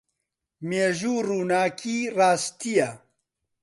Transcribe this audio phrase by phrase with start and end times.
[0.67, 2.89] مێژوو ڕووناکیی ڕاستییە.